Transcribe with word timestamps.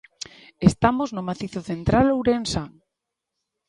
Estamos 0.69 1.09
no 1.15 1.25
Macizo 1.29 1.61
Central 1.69 2.05
Ourensán. 2.15 2.69